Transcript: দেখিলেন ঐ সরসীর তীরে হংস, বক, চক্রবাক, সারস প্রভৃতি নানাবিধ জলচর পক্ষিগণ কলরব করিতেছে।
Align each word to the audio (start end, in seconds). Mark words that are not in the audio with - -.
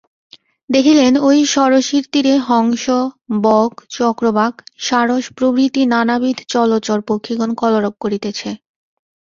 দেখিলেন 0.69 1.13
ঐ 1.21 1.29
সরসীর 1.53 2.03
তীরে 2.11 2.33
হংস, 2.47 2.85
বক, 3.43 3.71
চক্রবাক, 3.89 4.53
সারস 4.79 5.25
প্রভৃতি 5.37 5.81
নানাবিধ 5.93 6.37
জলচর 6.53 6.99
পক্ষিগণ 7.09 7.49
কলরব 7.53 7.93
করিতেছে। 7.99 8.49